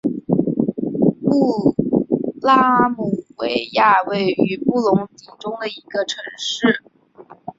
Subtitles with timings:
[1.21, 1.75] 穆
[2.41, 6.81] 拉姆维亚位于布隆迪中部的一座城市。